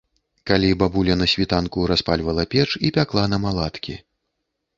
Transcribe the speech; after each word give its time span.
Калі 0.51 0.69
бабуля 0.83 1.17
на 1.19 1.27
світанку 1.33 1.85
распальвала 1.91 2.47
печ 2.55 2.67
і 2.89 2.93
пякла 2.97 3.27
нам 3.37 3.47
аладкі. 3.53 3.95